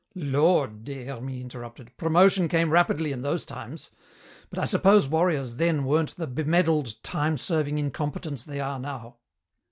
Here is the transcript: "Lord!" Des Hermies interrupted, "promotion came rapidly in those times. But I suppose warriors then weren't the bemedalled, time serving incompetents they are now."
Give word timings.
"Lord!" 0.15 0.83
Des 0.83 1.05
Hermies 1.05 1.41
interrupted, 1.43 1.95
"promotion 1.95 2.47
came 2.47 2.71
rapidly 2.71 3.11
in 3.11 3.21
those 3.21 3.45
times. 3.45 3.91
But 4.49 4.57
I 4.57 4.65
suppose 4.65 5.05
warriors 5.07 5.57
then 5.57 5.85
weren't 5.85 6.15
the 6.17 6.25
bemedalled, 6.25 6.95
time 7.03 7.37
serving 7.37 7.77
incompetents 7.77 8.43
they 8.43 8.59
are 8.59 8.79
now." 8.79 9.17